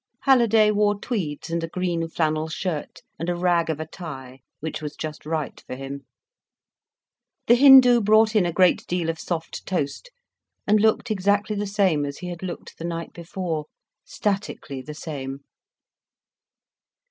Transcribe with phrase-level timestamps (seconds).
[0.21, 4.81] Halliday wore tweeds and a green flannel shirt, and a rag of a tie, which
[4.81, 6.05] was just right for him.
[7.45, 10.09] The Hindu brought in a great deal of soft toast,
[10.65, 13.65] and looked exactly the same as he had looked the night before,
[14.03, 15.41] statically the same.